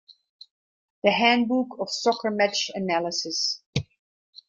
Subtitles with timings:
[1.03, 3.61] The Handbook of Soccer Match Analysis.